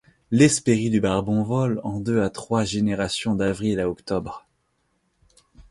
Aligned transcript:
L'Hespérie 0.31 0.89
du 0.89 0.99
barbon 0.99 1.43
vole 1.43 1.79
en 1.83 1.99
deux 1.99 2.23
à 2.23 2.31
trois 2.31 2.63
génération 2.63 3.35
d'avril 3.35 3.79
à 3.79 3.87
octobre. 3.87 4.47